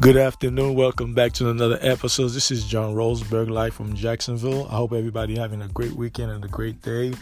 [0.00, 0.76] Good afternoon.
[0.76, 2.28] Welcome back to another episode.
[2.28, 4.68] This is John Roseberg live from Jacksonville.
[4.70, 7.14] I hope everybody having a great weekend and a great day.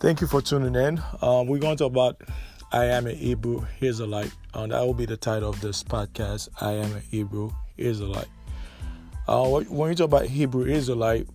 [0.00, 1.00] Thank you for tuning in.
[1.22, 2.22] Um, we're going to talk about
[2.72, 4.32] I am a Hebrew Israelite.
[4.52, 6.48] Uh, that will be the title of this podcast.
[6.60, 8.26] I am an Hebrew Israelite.
[9.28, 11.28] Uh, when we talk about Hebrew Israelite,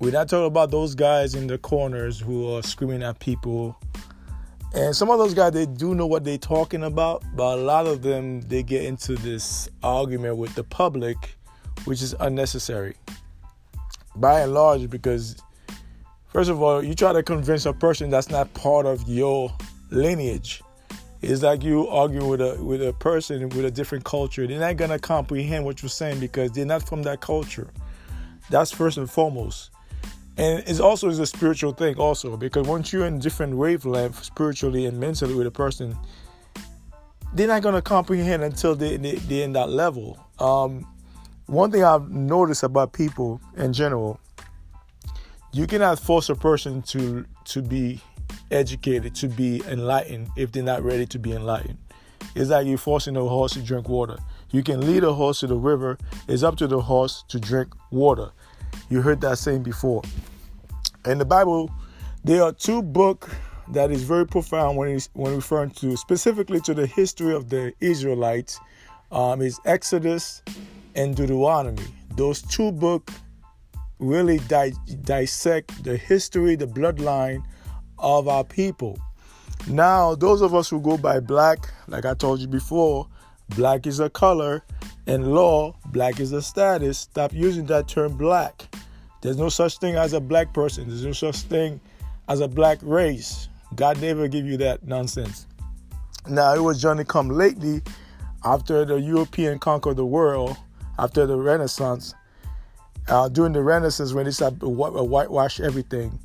[0.00, 3.78] we're not talking about those guys in the corners who are screaming at people
[4.74, 7.86] and some of those guys, they do know what they're talking about, but a lot
[7.86, 11.36] of them, they get into this argument with the public,
[11.84, 12.96] which is unnecessary.
[14.16, 15.36] By and large, because
[16.26, 19.52] first of all, you try to convince a person that's not part of your
[19.90, 20.60] lineage.
[21.22, 24.46] It's like you argue with a with a person with a different culture.
[24.46, 27.68] They're not gonna comprehend what you're saying because they're not from that culture.
[28.50, 29.70] That's first and foremost
[30.36, 34.86] and it's also is a spiritual thing also because once you're in different wavelength spiritually
[34.86, 35.96] and mentally with a person
[37.34, 40.16] they're not going to comprehend until they, they, they're in that level.
[40.38, 40.86] Um,
[41.46, 44.18] one thing i've noticed about people in general
[45.52, 48.00] you cannot force a person to to be
[48.50, 51.78] educated to be enlightened if they're not ready to be enlightened.
[52.34, 54.18] It's like you're forcing a horse to drink water.
[54.50, 55.98] You can lead a horse to the river.
[56.26, 58.30] It's up to the horse to drink water
[58.88, 60.02] you heard that saying before.
[61.04, 61.70] In the Bible,
[62.24, 63.30] there are two books
[63.68, 68.60] that is very profound when when referring to specifically to the history of the Israelites.
[69.12, 70.42] Um, is Exodus
[70.96, 71.84] and Deuteronomy.
[72.16, 73.14] Those two books
[73.98, 74.72] really di-
[75.02, 77.44] dissect the history, the bloodline
[77.98, 78.98] of our people.
[79.68, 83.06] Now, those of us who go by black, like I told you before,
[83.50, 84.62] black is a color,
[85.06, 86.98] and law, black is a status.
[86.98, 88.74] Stop using that term black.
[89.20, 90.88] There's no such thing as a black person.
[90.88, 91.80] There's no such thing
[92.28, 93.48] as a black race.
[93.74, 95.46] God never give you that nonsense.
[96.28, 97.82] Now it was Johnny come lately
[98.44, 100.56] after the European conquered the world,
[100.98, 102.14] after the Renaissance,
[103.08, 106.18] uh, during the Renaissance when they started whitewash everything.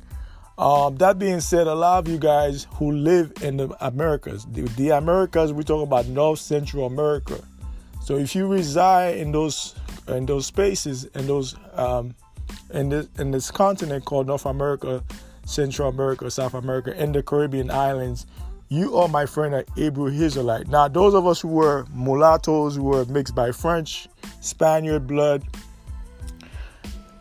[0.58, 4.62] Um, that being said, a lot of you guys who live in the Americas, the,
[4.76, 7.42] the Americas, we talk about North Central America.
[8.00, 9.74] So if you reside in those
[10.08, 12.14] in those spaces in those um,
[12.72, 15.04] in this in this continent called North America,
[15.44, 18.26] Central America, South America, and the Caribbean islands,
[18.68, 20.68] you are my friend an Hebrew Israelite.
[20.68, 24.08] Now, those of us who were mulattoes, who were mixed by French,
[24.40, 25.44] Spaniard blood,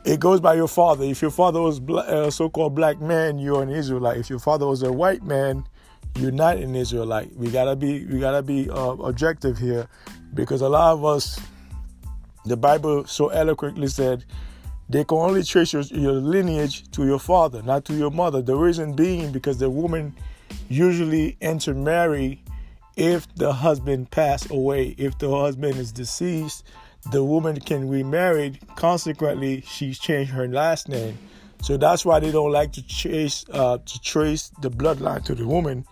[0.05, 1.05] it goes by your father.
[1.05, 4.17] If your father was a uh, so-called black man, you're an Israelite.
[4.17, 5.65] If your father was a white man,
[6.17, 7.35] you're not an Israelite.
[7.35, 9.87] We gotta be we gotta be uh, objective here,
[10.33, 11.39] because a lot of us,
[12.45, 14.25] the Bible so eloquently said,
[14.89, 18.41] they can only trace your, your lineage to your father, not to your mother.
[18.41, 20.15] The reason being because the woman
[20.67, 22.43] usually intermarry
[22.95, 24.95] if the husband passed away.
[24.97, 26.65] If the husband is deceased,
[27.11, 28.59] the woman can remarry.
[28.75, 31.17] Consequently, she's changed her last name.
[31.61, 35.45] So that's why they don't like to chase uh, to trace the bloodline to the
[35.45, 35.85] woman.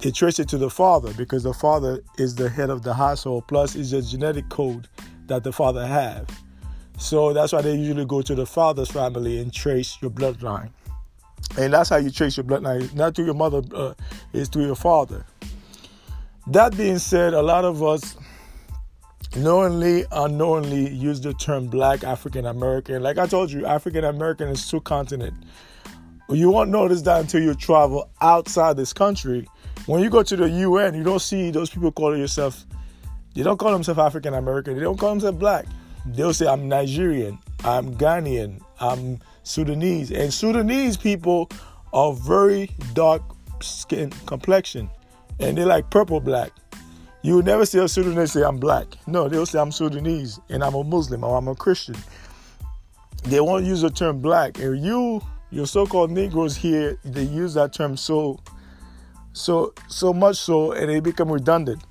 [0.00, 3.46] They trace it to the father because the father is the head of the household.
[3.48, 4.88] Plus, it's a genetic code
[5.26, 6.26] that the father have.
[6.98, 10.70] So that's why they usually go to the father's family and trace your bloodline.
[11.58, 13.94] And that's how you trace your bloodline, not to your mother, uh,
[14.32, 15.24] is to your father.
[16.46, 18.16] That being said, a lot of us
[19.36, 23.02] knowingly, unknowingly use the term black African American.
[23.02, 25.34] Like I told you, African American is two continent.
[26.28, 29.48] You won't notice that until you travel outside this country.
[29.86, 32.64] When you go to the UN, you don't see those people calling yourself,
[33.34, 35.66] they don't call themselves African American, they don't call themselves black
[36.06, 40.10] they'll say I'm Nigerian, I'm Ghanaian, I'm Sudanese.
[40.10, 41.50] And Sudanese people
[41.92, 43.22] are very dark
[43.60, 44.90] skin complexion.
[45.38, 46.52] And they like purple black.
[47.22, 48.86] You will never see a Sudanese say I'm black.
[49.06, 51.96] No, they'll say I'm Sudanese and I'm a Muslim or I'm a Christian.
[53.24, 54.58] They won't use the term black.
[54.58, 55.20] And you,
[55.50, 58.40] your so-called Negroes here, they use that term so
[59.32, 61.82] so so much so and they become redundant.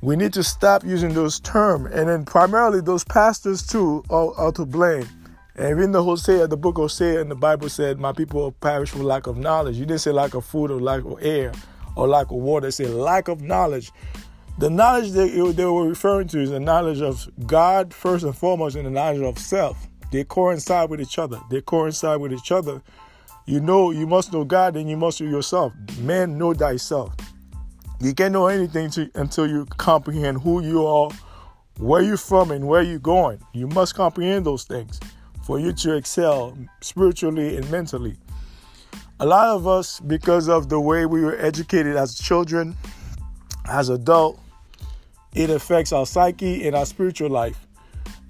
[0.00, 1.90] We need to stop using those terms.
[1.92, 5.08] And then primarily those pastors too are, are to blame.
[5.54, 8.90] And even the Hosea, the book of Hosea in the Bible said, My people perish
[8.90, 9.76] for lack of knowledge.
[9.76, 11.52] You didn't say lack of food or lack of air
[11.94, 12.68] or lack of water.
[12.68, 13.92] It said lack of knowledge.
[14.58, 18.76] The knowledge they, they were referring to is the knowledge of God first and foremost
[18.76, 19.86] and the knowledge of self.
[20.10, 21.40] They coincide with each other.
[21.50, 22.82] They coincide with each other.
[23.44, 25.72] You know, you must know God and you must know yourself.
[25.98, 27.14] Man, know thyself.
[28.00, 31.10] You can't know anything to, until you comprehend who you are,
[31.78, 33.40] where you're from, and where you're going.
[33.52, 35.00] You must comprehend those things
[35.44, 38.16] for you to excel spiritually and mentally.
[39.20, 42.76] A lot of us, because of the way we were educated as children,
[43.66, 44.40] as adults,
[45.34, 47.66] it affects our psyche and our spiritual life.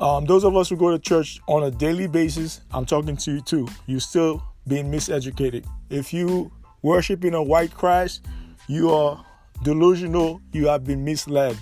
[0.00, 3.32] Um, those of us who go to church on a daily basis, I'm talking to
[3.32, 3.68] you too.
[3.86, 5.66] You still being miseducated.
[5.90, 8.24] If you worship in a white Christ,
[8.68, 9.24] you are
[9.62, 10.40] delusional.
[10.52, 11.58] You have been misled.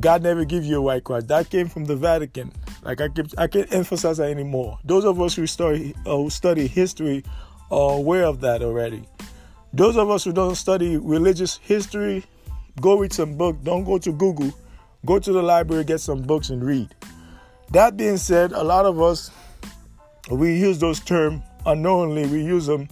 [0.00, 1.28] God never give you a white Christ.
[1.28, 2.52] That came from the Vatican.
[2.82, 4.78] Like I can I can't emphasize that anymore.
[4.84, 7.24] Those of us who study uh, who study history
[7.70, 9.02] are aware of that already.
[9.72, 12.24] Those of us who don't study religious history,
[12.80, 13.62] go read some book.
[13.62, 14.52] Don't go to Google.
[15.04, 16.94] Go to the library, get some books and read.
[17.72, 19.30] That being said, a lot of us
[20.30, 22.26] we use those terms unknowingly.
[22.26, 22.88] We use them,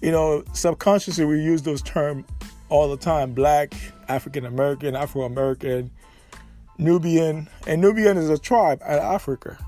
[0.00, 1.24] you know, subconsciously.
[1.24, 2.24] We use those terms
[2.68, 3.74] all the time: black,
[4.08, 5.90] African American, Afro American,
[6.78, 9.58] Nubian, and Nubian is a tribe in Africa.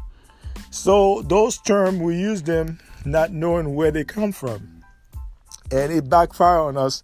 [0.70, 4.82] So those terms we use them not knowing where they come from,
[5.70, 7.02] and it backfire on us,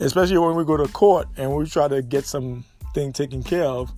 [0.00, 3.92] especially when we go to court and we try to get something taken care of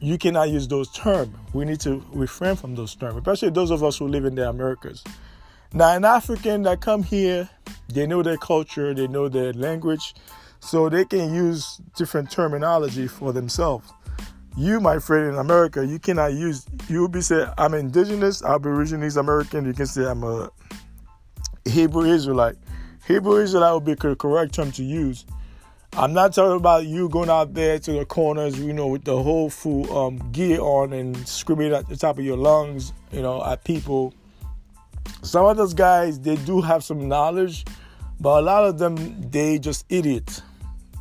[0.00, 1.34] you cannot use those terms.
[1.52, 4.48] We need to refrain from those terms, especially those of us who live in the
[4.48, 5.04] Americas.
[5.72, 7.48] Now, an African that come here,
[7.88, 10.14] they know their culture, they know their language,
[10.60, 13.90] so they can use different terminology for themselves.
[14.56, 16.66] You, my friend, in America, you cannot use.
[16.88, 20.50] You will be say, "I'm indigenous, Aborigines American." You can say, "I'm a
[21.64, 22.56] Hebrew Israelite."
[23.06, 25.24] Hebrew Israelite would be the correct term to use
[25.94, 29.20] I'm not talking about you going out there to the corners, you know, with the
[29.20, 33.44] whole full um, gear on and screaming at the top of your lungs, you know,
[33.44, 34.14] at people.
[35.22, 37.64] Some of those guys, they do have some knowledge,
[38.20, 40.42] but a lot of them, they just idiots.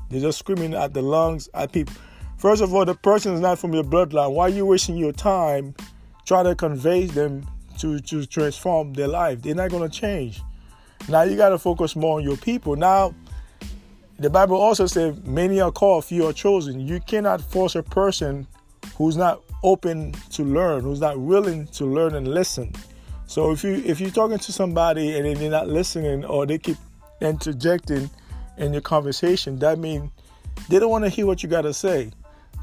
[0.09, 1.93] They're just screaming at the lungs at people.
[2.37, 4.31] First of all, the person is not from your bloodline.
[4.31, 5.75] Why are you wasting your time
[6.25, 7.45] trying to convey them
[7.79, 9.41] to, to transform their life?
[9.41, 10.41] They're not going to change.
[11.07, 12.75] Now you got to focus more on your people.
[12.75, 13.13] Now,
[14.19, 16.79] the Bible also says, Many are called, few are chosen.
[16.79, 18.47] You cannot force a person
[18.95, 22.73] who's not open to learn, who's not willing to learn and listen.
[23.29, 26.77] So if you if you're talking to somebody and they're not listening or they keep
[27.21, 28.09] interjecting
[28.57, 30.09] in your conversation, that means
[30.67, 32.09] they don't want to hear what you got to say.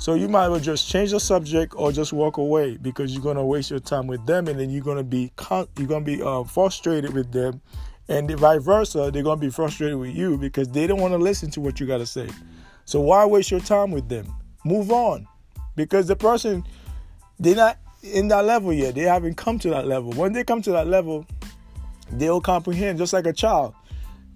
[0.01, 3.23] So you might as well just change the subject or just walk away because you're
[3.23, 5.31] gonna waste your time with them, and then you're gonna be
[5.79, 7.61] you're gonna be uh, frustrated with them,
[8.09, 11.49] and vice versa, they're to be frustrated with you because they don't want to listen
[11.53, 12.29] to what you got to say.
[12.87, 14.27] So why waste your time with them?
[14.65, 15.29] Move on.
[15.77, 16.65] Because the person,
[17.39, 18.95] they're not in that level yet.
[18.95, 20.13] They haven't come to that level.
[20.13, 21.27] When they come to that level,
[22.11, 23.75] they'll comprehend just like a child.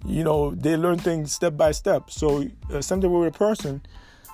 [0.05, 2.09] You know, they learn things step by step.
[2.09, 3.81] So uh, something with a person,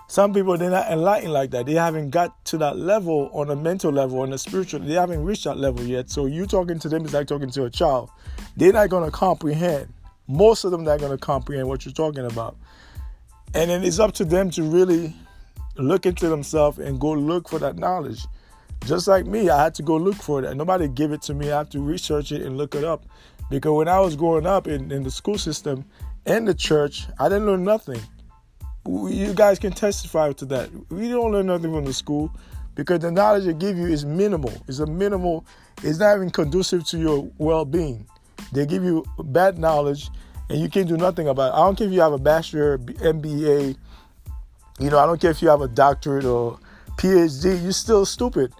[0.07, 1.65] some people they're not enlightened like that.
[1.65, 4.79] They haven't got to that level on a mental level, on a spiritual.
[4.79, 6.09] They haven't reached that level yet.
[6.09, 8.09] So you talking to them is like talking to a child.
[8.55, 9.93] They're not going to comprehend.
[10.27, 12.55] Most of them not going to comprehend what you're talking about.
[13.53, 15.13] And then it's up to them to really
[15.75, 18.25] look into themselves and go look for that knowledge.
[18.85, 20.55] Just like me, I had to go look for it.
[20.55, 21.51] Nobody give it to me.
[21.51, 23.05] I have to research it and look it up.
[23.49, 25.85] Because when I was growing up in, in the school system
[26.25, 27.99] and the church, I didn't learn nothing
[28.87, 30.69] you guys can testify to that.
[30.89, 32.31] We don't learn nothing from the school
[32.75, 34.53] because the knowledge they give you is minimal.
[34.67, 35.45] It's a minimal.
[35.83, 38.07] It's not even conducive to your well-being.
[38.53, 40.09] They give you bad knowledge,
[40.49, 41.55] and you can't do nothing about it.
[41.55, 43.75] I don't care if you have a bachelor, MBA.
[44.79, 46.59] You know, I don't care if you have a doctorate or
[46.97, 47.61] PhD.
[47.61, 48.53] You're still stupid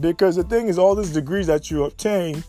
[0.00, 2.44] because the thing is, all these degrees that you obtain,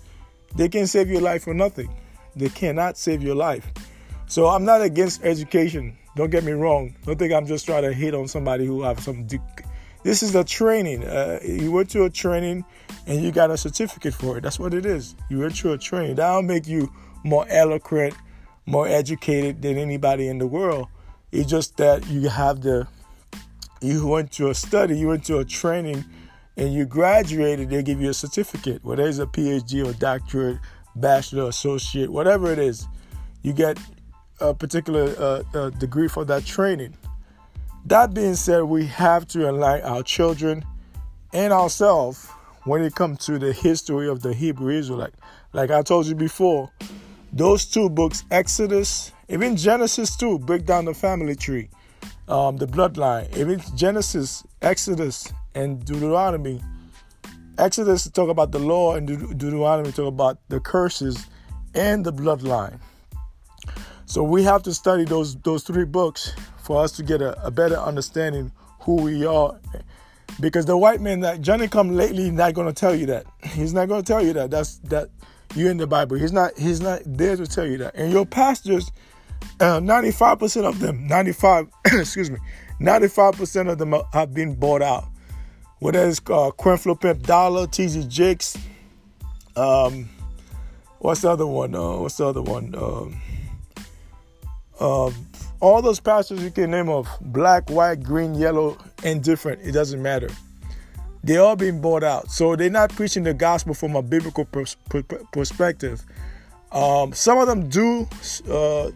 [0.55, 1.93] they can save your life for nothing.
[2.35, 3.71] They cannot save your life.
[4.27, 5.97] So I'm not against education.
[6.15, 6.95] Don't get me wrong.
[7.05, 9.25] Don't think I'm just trying to hit on somebody who have some.
[9.25, 9.39] De-
[10.03, 11.03] this is a training.
[11.03, 12.63] Uh, you went to a training
[13.05, 14.41] and you got a certificate for it.
[14.41, 15.15] That's what it is.
[15.29, 16.15] You went to a training.
[16.15, 16.91] That'll make you
[17.23, 18.13] more eloquent,
[18.65, 20.87] more educated than anybody in the world.
[21.31, 22.87] It's just that you have the.
[23.81, 24.97] You went to a study.
[24.97, 26.03] You went to a training,
[26.59, 27.69] and you graduated.
[27.69, 30.59] They give you a certificate, whether it's a PhD or doctorate,
[30.93, 32.85] bachelor, associate, whatever it is.
[33.43, 33.79] You get
[34.41, 36.97] a particular uh, uh, degree for that training.
[37.85, 40.65] That being said, we have to enlighten our children
[41.31, 42.27] and ourselves
[42.65, 45.13] when it comes to the history of the Hebrew Israelite.
[45.53, 46.69] Like I told you before,
[47.31, 51.69] those two books, Exodus, even Genesis too, break down the family tree,
[52.27, 53.33] um, the bloodline.
[53.37, 56.61] Even Genesis, Exodus, and Deuteronomy.
[57.57, 61.27] Exodus talk about the law, and Deuteronomy talk about the curses
[61.73, 62.79] and the bloodline.
[64.05, 67.51] So we have to study those those three books for us to get a, a
[67.51, 68.51] better understanding
[68.81, 69.59] who we are.
[70.39, 73.25] Because the white man that Johnny come lately not gonna tell you that.
[73.43, 74.51] He's not gonna tell you that.
[74.51, 75.09] That's that
[75.55, 76.17] you're in the Bible.
[76.17, 77.95] He's not he's not there to tell you that.
[77.95, 78.91] And your pastors,
[79.59, 82.37] uh, 95% of them, 95, excuse me,
[82.79, 85.05] 95% of them have been bought out.
[85.79, 88.57] Whether it's uh, Creflo Pimp Dollar, TD Jakes,
[89.55, 90.09] um,
[90.99, 91.73] what's the other one?
[91.73, 92.75] Uh, what's the other one?
[92.75, 93.21] Um,
[94.79, 95.11] uh,
[95.61, 99.61] all those pastors you can name of black, white, green, yellow, indifferent.
[99.61, 100.29] It doesn't matter.
[101.23, 102.31] They all being bought out.
[102.31, 104.77] So they're not preaching the gospel from a biblical pers-
[105.31, 106.05] perspective.
[106.71, 108.07] Um, some of them do
[108.49, 108.91] uh,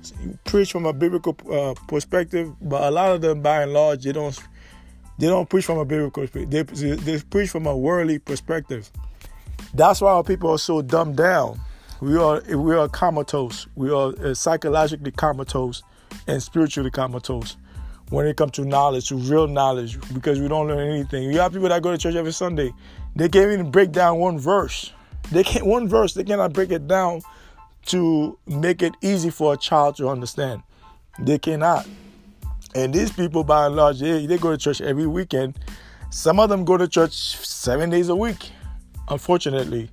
[0.45, 4.11] preach from a biblical uh, perspective, but a lot of them, by and large, they
[4.11, 4.37] don't.
[5.17, 6.79] They don't preach from a biblical perspective.
[6.79, 8.89] They, they preach from a worldly perspective.
[9.73, 11.59] That's why our people are so dumbed down.
[12.01, 13.67] We are we are comatose.
[13.75, 15.83] We are uh, psychologically comatose
[16.27, 17.57] and spiritually comatose
[18.09, 21.23] when it comes to knowledge, to real knowledge, because we don't learn anything.
[21.31, 22.71] You have people that go to church every Sunday.
[23.15, 24.91] They can't even break down one verse.
[25.31, 26.13] They can't one verse.
[26.13, 27.21] They cannot break it down
[27.87, 30.61] to make it easy for a child to understand.
[31.19, 31.87] They cannot.
[32.75, 35.59] And these people, by and large, they, they go to church every weekend.
[36.09, 38.51] Some of them go to church seven days a week.
[39.09, 39.89] Unfortunately,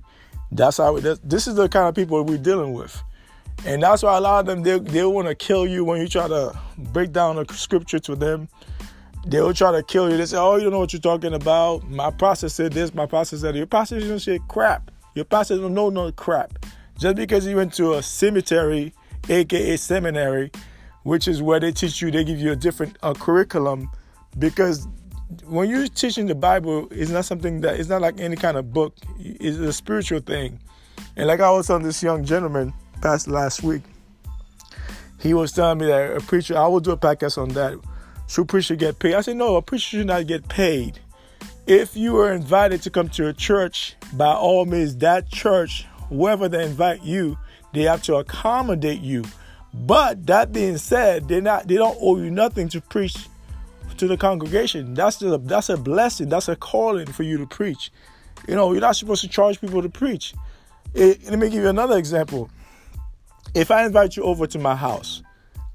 [0.51, 0.99] that's how.
[0.99, 3.01] This is the kind of people we're dealing with,
[3.65, 6.07] and that's why a lot of them they they want to kill you when you
[6.07, 8.47] try to break down the scripture to them.
[9.25, 10.17] They'll try to kill you.
[10.17, 11.89] They say, "Oh, you don't know what you're talking about.
[11.89, 12.93] My pastor said this.
[12.93, 14.91] My pastor said your pastor don't say crap.
[15.13, 16.65] Your pastor don't know no crap."
[16.97, 18.93] Just because you went to a cemetery,
[19.27, 20.51] aka seminary,
[21.03, 23.89] which is where they teach you, they give you a different uh, curriculum,
[24.37, 24.87] because
[25.45, 28.73] when you're teaching the Bible, it's not something that it's not like any kind of
[28.73, 28.95] book.
[29.19, 30.59] It's a spiritual thing.
[31.15, 33.81] And like I was telling this young gentleman past last week,
[35.19, 37.79] he was telling me that a preacher, I will do a podcast on that.
[38.27, 39.13] Should preacher get paid?
[39.15, 40.99] I said, no, a preacher should not get paid.
[41.67, 46.49] If you are invited to come to a church, by all means, that church whoever
[46.49, 47.37] they invite you,
[47.73, 49.23] they have to accommodate you.
[49.73, 53.27] But that being said, they not they don't owe you nothing to preach
[53.97, 54.93] to the congregation.
[54.93, 56.29] That's a that's a blessing.
[56.29, 57.91] That's a calling for you to preach.
[58.47, 60.33] You know, you're not supposed to charge people to preach.
[60.93, 62.49] It, let me give you another example.
[63.53, 65.21] If I invite you over to my house,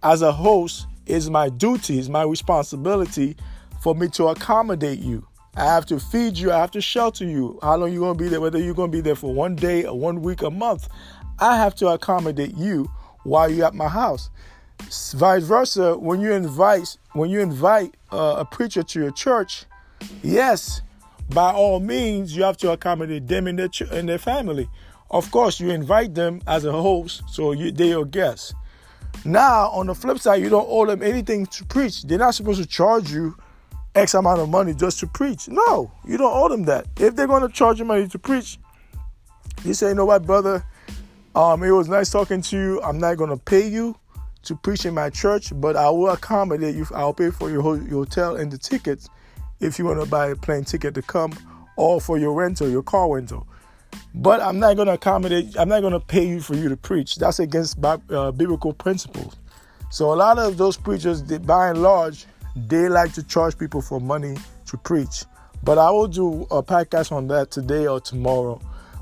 [0.02, 3.36] as a host, it's my duty, it's my responsibility
[3.80, 5.26] for me to accommodate you.
[5.56, 6.52] I have to feed you.
[6.52, 7.58] I have to shelter you.
[7.62, 8.40] How long you gonna be there?
[8.40, 10.88] Whether you're gonna be there for one day, or one week, a month,
[11.38, 12.90] I have to accommodate you
[13.26, 14.30] while you're at my house.
[15.14, 19.64] Vice versa, when you invite when you invite uh, a preacher to your church,
[20.22, 20.82] yes,
[21.30, 24.68] by all means, you have to accommodate them and their ch- their family.
[25.10, 28.54] Of course, you invite them as a host, so you, they're your guests.
[29.24, 32.02] Now, on the flip side, you don't owe them anything to preach.
[32.02, 33.36] They're not supposed to charge you
[33.94, 35.48] X amount of money just to preach.
[35.48, 36.86] No, you don't owe them that.
[37.00, 38.58] If they're going to charge you money to preach,
[39.64, 40.64] you say, you know what, brother,
[41.36, 42.82] um, it was nice talking to you.
[42.82, 43.94] I'm not to pay you
[44.44, 46.86] to preach in my church, but I will accommodate you.
[46.94, 49.10] I'll pay for your, hotel and the tickets
[49.60, 51.34] if you want to buy a plane ticket to come
[51.76, 53.46] or for your rental, your car rental.
[54.14, 57.16] But I'm not to accommodate, I'm not to pay you for you to preach.
[57.16, 59.36] That's against uh, biblical principles.
[59.90, 62.24] So a lot of those preachers, they, by and large,
[62.54, 65.24] they like to charge people for money to preach.
[65.62, 68.58] But I will do a podcast on that today or tomorrow.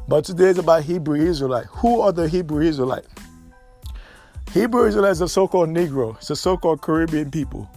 [0.07, 1.67] But today is about Hebrew Israelite.
[1.67, 3.07] Who are the Hebrew Israelite?
[4.53, 6.17] Hebrew Israelites are so-called Negro.
[6.17, 7.71] It's a so-called Caribbean people.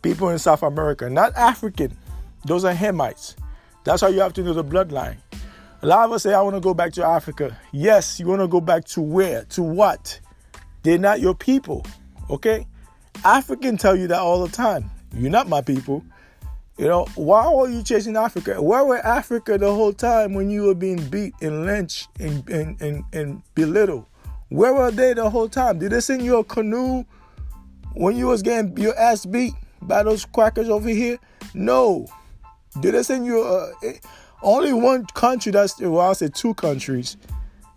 [0.00, 1.96] People in South America, not African.
[2.46, 3.36] Those are Hamites.
[3.84, 5.16] That's how you have to know the bloodline.
[5.82, 7.56] A lot of us say, I want to go back to Africa.
[7.72, 9.44] Yes, you want to go back to where?
[9.50, 10.18] To what?
[10.82, 11.84] They're not your people.
[12.30, 12.66] Okay?
[13.24, 14.90] African tell you that all the time.
[15.14, 16.04] You're not my people.
[16.78, 18.60] You know, why were you chasing Africa?
[18.60, 22.80] Where were Africa the whole time when you were being beat and lynched and, and,
[22.82, 24.04] and, and belittled?
[24.50, 25.78] Where were they the whole time?
[25.78, 27.04] Did they send you a canoe
[27.94, 31.18] when you was getting your ass beat by those crackers over here?
[31.54, 32.06] No.
[32.80, 33.72] Did they send you a,
[34.42, 37.16] only one country that's well, I'll say two countries,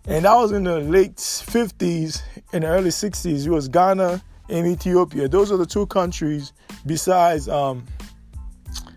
[0.06, 3.46] and that was in the late 50s and early 60s.
[3.46, 5.26] It was Ghana and Ethiopia.
[5.26, 6.52] Those are the two countries
[6.84, 7.86] besides um,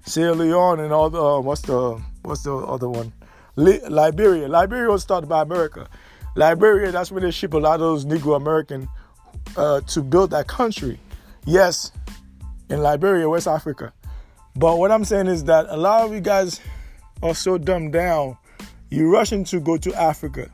[0.06, 3.14] Sierra Leone and all the uh, what's the what's the other one?
[3.56, 4.48] Liberia.
[4.48, 5.88] Liberia was started by America.
[6.36, 8.88] Liberia, that's where they ship a lot of those Negro American
[9.56, 11.00] uh, to build that country.
[11.46, 11.92] Yes,
[12.70, 13.94] in Liberia, West Africa.
[14.56, 16.60] But what I'm saying is that a lot of you guys
[17.22, 18.38] are so dumbed down.
[18.90, 20.50] You're rushing to go to Africa.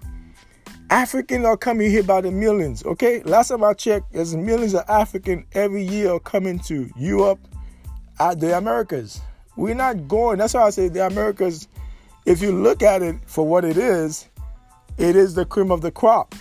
[0.89, 3.22] Africans are coming here by the millions, okay?
[3.24, 7.39] Last time I checked, there's millions of African every year coming to Europe,
[8.20, 9.22] at the Americas.
[9.56, 10.38] We're not going.
[10.38, 11.68] That's why I say the Americas,
[12.25, 14.27] if you look at it for what it is,
[14.98, 16.36] it is the cream of the crop.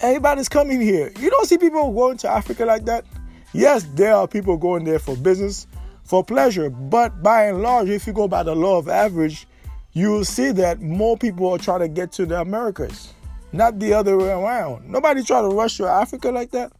[0.00, 1.12] Everybody's coming here.
[1.18, 3.04] You don't see people going to Africa like that.
[3.52, 5.66] Yes, there are people going there for business,
[6.04, 9.46] for pleasure, but by and large, if you go by the law of average,
[9.92, 13.12] you will see that more people are trying to get to the Americas,
[13.52, 14.88] not the other way around.
[14.88, 16.72] Nobody try to rush to Africa like that.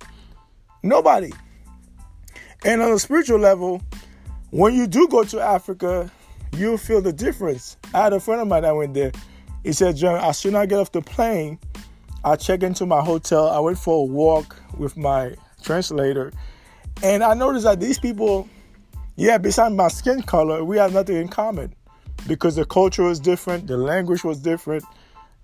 [0.82, 1.30] Nobody.
[2.64, 3.82] And on a spiritual level,
[4.52, 6.12] when you do go to Africa,
[6.52, 7.78] you'll feel the difference.
[7.94, 9.10] I had a friend of mine that went there.
[9.64, 11.58] He said, John, as soon as I get off the plane,
[12.22, 13.48] I check into my hotel.
[13.48, 16.34] I went for a walk with my translator.
[17.02, 18.46] And I noticed that these people,
[19.16, 21.74] yeah, besides my skin color, we have nothing in common
[22.26, 24.84] because the culture was different, the language was different,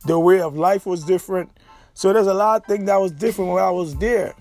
[0.05, 1.51] the way of life was different.
[1.95, 4.35] So there's a lot of things that was different when I was there.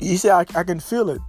[0.00, 1.20] He said, I, I can feel it.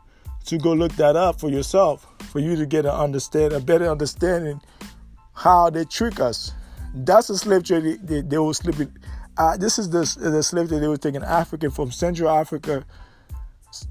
[0.46, 3.90] to go look that up for yourself, for you to get an understand a better
[3.90, 4.62] understanding
[5.34, 6.52] how they trick us.
[6.94, 8.96] That's the slave trade they, they, were slipping.
[9.38, 10.00] Uh, this is the,
[10.30, 12.86] the slave trade they were taking African from Central Africa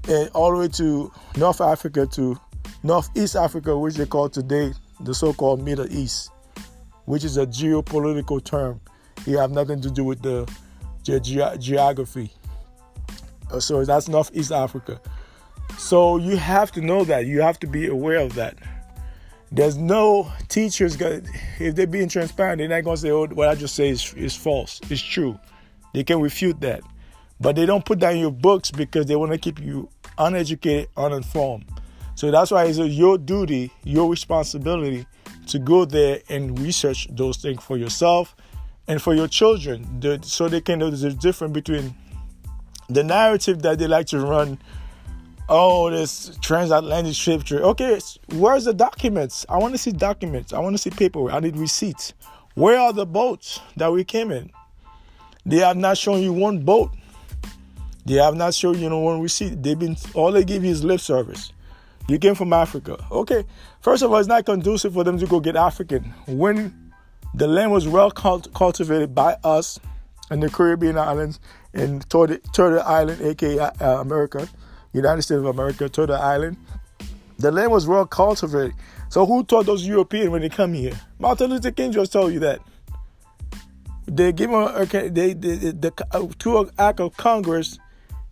[0.07, 2.39] and all the way to North Africa to
[2.83, 6.31] Northeast Africa, which they call today the so called Middle East,
[7.05, 8.79] which is a geopolitical term.
[9.25, 10.51] It have nothing to do with the
[11.03, 12.31] ge- geography.
[13.51, 15.01] Uh, so that's Northeast Africa.
[15.77, 17.25] So you have to know that.
[17.25, 18.57] You have to be aware of that.
[19.51, 20.95] There's no teachers,
[21.59, 24.13] if they're being transparent, they're not going to say, oh, what I just say is,
[24.13, 24.79] is false.
[24.89, 25.37] It's true.
[25.93, 26.81] They can refute that.
[27.39, 30.89] But they don't put that in your books because they want to keep you uneducated,
[30.95, 31.65] uninformed.
[32.15, 35.05] So that's why it's your duty, your responsibility
[35.47, 38.35] to go there and research those things for yourself
[38.87, 41.95] and for your children so they can know the difference between
[42.89, 44.59] the narrative that they like to run
[45.51, 47.99] oh this transatlantic ship trade okay
[48.33, 49.45] where's the documents?
[49.49, 50.53] I want to see documents.
[50.53, 52.13] I want to see paperwork i need receipts.
[52.55, 54.51] Where are the boats that we came in?
[55.45, 56.91] They have not shown you one boat.
[58.05, 59.61] They have not shown you know one receipt.
[59.61, 61.53] They've been all they give you is lip service.
[62.07, 63.03] You came from Africa.
[63.11, 63.45] Okay.
[63.81, 66.13] First of all, it's not conducive for them to go get African.
[66.27, 66.91] When
[67.33, 69.79] the land was well cult- cultivated by us
[70.29, 71.39] in the Caribbean islands,
[71.73, 74.47] Turtle, Turtle Island, aka uh, America,
[74.93, 76.57] United States of America, Turtle Island,
[77.37, 78.73] the land was well cultivated.
[79.09, 80.93] So who taught those Europeans when they come here?
[81.19, 82.61] Martin Luther King just told you that.
[84.05, 87.79] They give them okay, they, they, the, uh, to an act of Congress,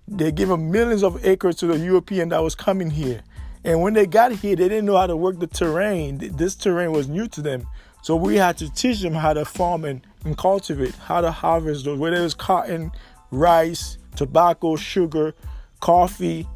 [0.08, 3.22] they give them millions of acres to the European that was coming here.
[3.64, 6.18] And when they got here, they didn't know how to work the terrain.
[6.36, 7.68] This terrain was new to them.
[8.02, 11.86] So we had to teach them how to farm and, and cultivate, how to harvest
[11.86, 12.92] those, whether it's cotton,
[13.32, 15.36] rice, tobacco, sugar,
[15.80, 16.48] coffee,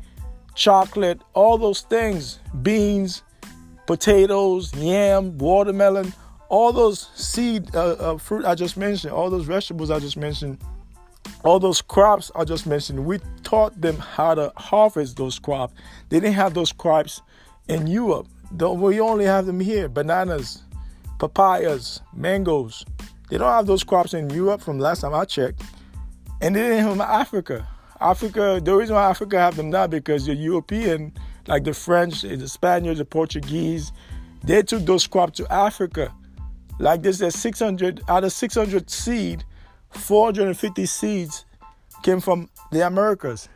[0.56, 3.24] chocolate, all those things, beans,
[3.88, 6.14] potatoes, yam, watermelon,
[6.50, 10.60] all those seed uh, uh, fruit I just mentioned, all those vegetables I just mentioned
[11.44, 15.74] all those crops I just mentioned, we taught them how to harvest those crops.
[16.10, 17.22] They didn't have those crops
[17.68, 18.28] in Europe.
[18.52, 20.64] We only have them here bananas,
[21.20, 22.86] papayas, mangoes.
[23.30, 25.62] They don't have those crops in Europe from last time I checked.
[26.42, 27.68] And they didn't have them in Africa.
[28.04, 31.14] Africa, the reason why Africa have them now because the European,
[31.48, 33.92] like the French, the Spaniards, the Portuguese,
[34.44, 36.14] they took those crops to Africa.
[36.80, 39.46] Like this, there's 600 out of 600 seed,
[39.92, 41.46] 450 seeds
[42.04, 43.48] came from the Americas.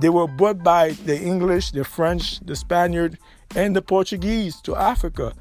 [0.00, 3.18] They were brought by the English, the French, the Spaniard,
[3.54, 5.34] and the Portuguese to Africa.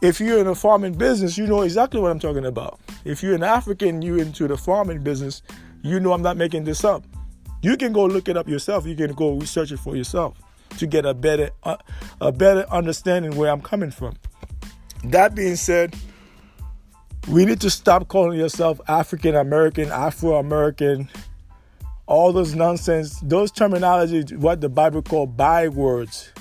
[0.00, 2.80] If you're in a farming business, you know exactly what I'm talking about.
[3.04, 5.42] If you're an African, you're into the farming business,
[5.82, 7.04] you know I'm not making this up.
[7.62, 8.86] You can go look it up yourself.
[8.86, 10.36] You can go research it for yourself
[10.78, 11.76] to get a better uh,
[12.20, 14.16] a better understanding where I'm coming from.
[15.04, 15.94] That being said,
[17.28, 21.08] we need to stop calling yourself African American, Afro American,
[22.06, 23.20] all those nonsense.
[23.20, 26.32] Those terminology, what the Bible called bywords.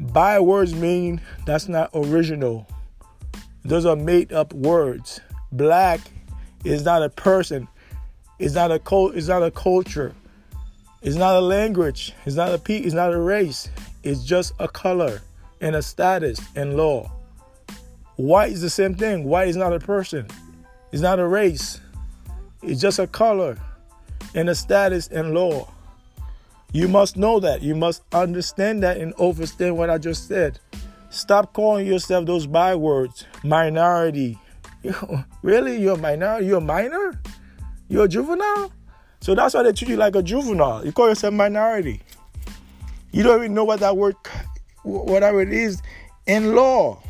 [0.00, 2.66] Bywords mean that's not original.
[3.64, 5.20] Those are made up words.
[5.50, 6.00] Black
[6.64, 7.68] is not a person.
[8.38, 9.16] It's not a cult.
[9.16, 10.14] It's not a culture.
[11.08, 12.12] It's not a language.
[12.26, 13.70] It's not a pe- It's not a race.
[14.02, 15.22] It's just a color
[15.62, 17.10] and a status and law.
[18.16, 19.24] White is the same thing.
[19.24, 20.26] White is not a person,
[20.92, 21.80] it's not a race,
[22.62, 23.56] it's just a color
[24.34, 25.72] and a status and law.
[26.72, 27.62] You must know that.
[27.62, 30.60] You must understand that and understand what I just said.
[31.08, 33.24] Stop calling yourself those bywords.
[33.42, 34.38] Minority.
[35.42, 35.80] really?
[35.80, 36.48] You're a minority?
[36.48, 37.18] You're a minor?
[37.88, 38.72] You're a juvenile?
[39.20, 40.84] So that's why they treat you like a juvenile.
[40.84, 42.00] You call yourself minority.
[43.10, 44.16] You don't even know what that word,
[44.82, 45.82] whatever it is,
[46.26, 47.02] in law.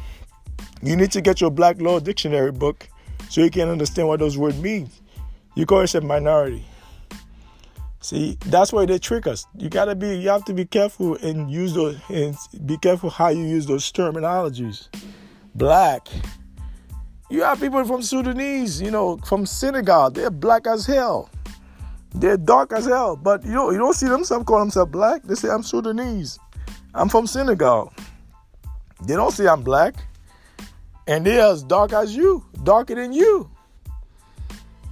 [0.82, 2.88] You need to get your Black Law Dictionary book
[3.28, 4.90] so you can understand what those words mean.
[5.54, 6.64] You call yourself minority.
[8.00, 9.44] See, that's why they trick us.
[9.56, 13.28] You gotta be, you have to be careful and use those, and be careful how
[13.28, 14.86] you use those terminologies.
[15.54, 16.06] Black.
[17.28, 20.10] You have people from Sudanese, you know, from Senegal.
[20.10, 21.28] They're black as hell.
[22.14, 23.16] They're dark as hell.
[23.16, 25.22] But you know, you don't see them some call themselves black.
[25.22, 26.38] They say I'm Sudanese.
[26.94, 27.92] I'm from Senegal.
[29.04, 29.94] They don't say I'm black
[31.08, 33.50] and they're as dark as you, darker than you.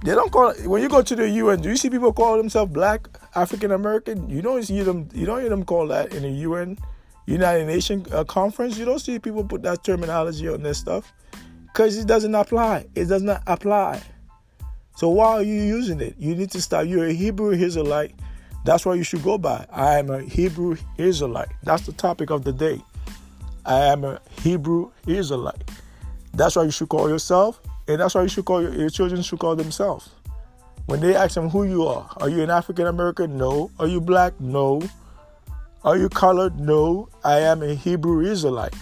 [0.03, 1.61] They don't call when you go to the UN.
[1.61, 4.29] Do you see people call themselves Black African American?
[4.29, 5.07] You don't see them.
[5.13, 6.77] You don't hear them call that in the UN,
[7.25, 8.77] United Nations uh, conference.
[8.77, 11.13] You don't see people put that terminology on their stuff
[11.67, 12.87] because it doesn't apply.
[12.95, 14.01] It does not apply.
[14.97, 16.15] So why are you using it?
[16.17, 16.87] You need to stop.
[16.87, 18.15] You're a Hebrew Israelite.
[18.65, 19.63] That's what you should go by.
[19.71, 21.49] I am a Hebrew Israelite.
[21.61, 22.81] That's the topic of the day.
[23.63, 25.69] I am a Hebrew Israelite.
[26.33, 29.21] That's why you should call yourself, and that's why you should call your, your children
[29.21, 30.09] should call themselves.
[30.87, 33.37] When they ask them who you are, are you an African American?
[33.37, 33.69] No.
[33.77, 34.39] Are you black?
[34.41, 34.81] No.
[35.83, 36.59] Are you colored?
[36.59, 37.07] No.
[37.23, 38.73] I am a Hebrew Israelite.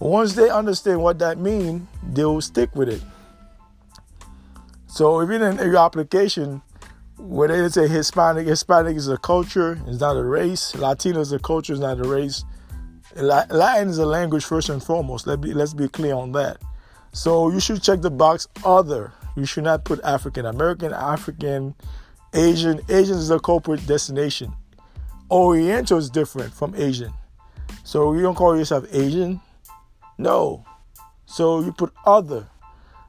[0.00, 3.00] Once they understand what that means, they will stick with it.
[4.94, 6.62] So if you're in your application,
[7.16, 10.72] where they say Hispanic, Hispanic is a culture, it's not a race.
[10.76, 12.44] Latino is a culture, it's not a race.
[13.16, 15.26] Latin is a language first and foremost.
[15.26, 16.58] Let be, let's be clear on that.
[17.12, 19.12] So you should check the box other.
[19.36, 21.74] You should not put African American, African,
[22.32, 22.80] Asian.
[22.88, 24.52] Asian is a corporate destination.
[25.28, 27.12] Oriental is different from Asian.
[27.82, 29.40] So you don't call yourself Asian?
[30.18, 30.64] No.
[31.26, 32.46] So you put other.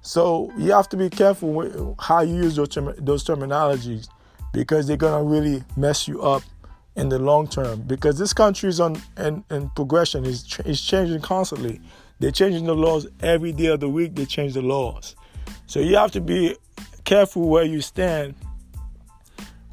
[0.05, 4.07] So you have to be careful with how you use those, term- those terminologies
[4.53, 6.43] because they're going to really mess you up
[6.95, 11.21] in the long term because this country is on and, and progression is is changing
[11.21, 11.81] constantly.
[12.19, 14.13] They're changing the laws every day of the week.
[14.13, 15.15] They change the laws,
[15.65, 16.55] so you have to be
[17.03, 18.35] careful where you stand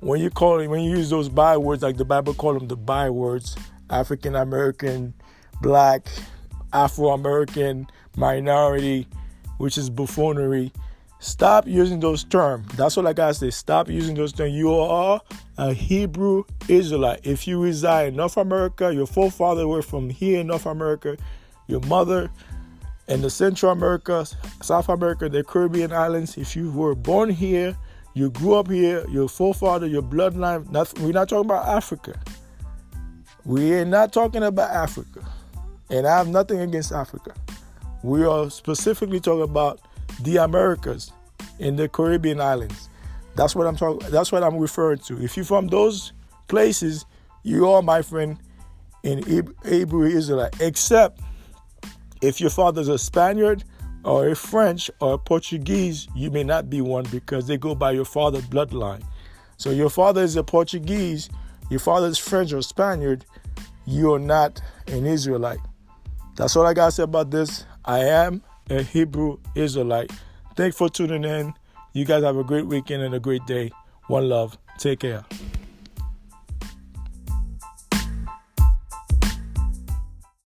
[0.01, 2.77] when you call it when you use those bywords like the Bible call them the
[2.77, 3.55] bywords
[3.91, 5.13] African American,
[5.61, 6.09] Black,
[6.73, 9.07] Afro American, minority,
[9.63, 10.73] which is buffoonery.
[11.21, 12.67] Stop using those terms.
[12.75, 13.51] That's what I gotta say.
[13.51, 14.53] Stop using those terms.
[14.55, 15.21] You are
[15.57, 17.21] a Hebrew Israelite.
[17.23, 21.17] If you reside in North America, your forefathers were from here in North America,
[21.69, 22.29] your mother
[23.07, 24.27] in the Central America,
[24.63, 26.37] South America, the Caribbean islands.
[26.37, 27.77] If you were born here,
[28.15, 30.69] you grew up here, your forefather, your bloodline.
[30.73, 32.21] Not, we're not talking about Africa.
[33.45, 35.25] We are not talking about Africa.
[35.89, 37.33] And I have nothing against Africa.
[38.03, 39.81] We are specifically talking about
[40.23, 41.13] the Americas
[41.59, 42.89] in the Caribbean islands.
[43.35, 44.11] That's what I'm talking.
[44.11, 45.23] That's what I'm referring to.
[45.23, 46.13] If you're from those
[46.49, 47.07] places,
[47.43, 48.39] you are my friend
[49.03, 49.23] in
[49.65, 50.61] Hebrew Israelite.
[50.61, 51.21] Except
[52.21, 53.65] if your father's a Spaniard
[54.05, 57.93] or a French or a Portuguese, you may not be one because they go by
[57.93, 59.03] your father's bloodline.
[59.57, 61.31] So your father is a Portuguese,
[61.71, 63.25] your father is French or Spaniard,
[63.87, 65.61] you are not an Israelite.
[66.37, 67.67] That's all I gotta say about this.
[67.85, 70.11] I am a Hebrew Israelite.
[70.57, 71.55] Thanks for tuning in.
[71.93, 73.71] You guys have a great weekend and a great day.
[74.07, 74.57] One love.
[74.79, 75.25] Take care.